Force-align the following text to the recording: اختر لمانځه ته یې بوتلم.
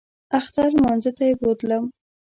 اختر 0.39 0.67
لمانځه 0.75 1.11
ته 1.17 1.23
یې 1.29 1.35
بوتلم. 1.41 1.83